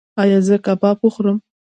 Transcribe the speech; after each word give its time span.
ایا 0.21 0.39
زه 0.47 0.55
کباب 0.65 0.97
وخورم؟ 1.01 1.37